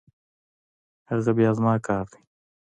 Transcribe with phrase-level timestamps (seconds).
[1.11, 2.19] اگه بيا زما کار دی.